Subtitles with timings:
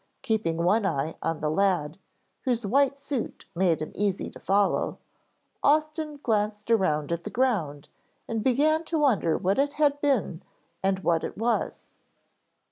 [0.23, 1.99] Keeping one eye on the lad,
[2.41, 4.97] whose white suit made him easy to follow,
[5.61, 7.87] Austin glanced around at the ground
[8.27, 10.41] and began to wonder what it had been
[10.81, 11.91] and what it was.